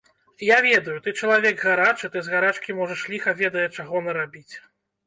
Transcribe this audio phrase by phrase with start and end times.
[0.45, 4.53] Я ведаю, ты чалавек гарачы, ты з гарачкі можаш ліха ведае чаго нарабіць.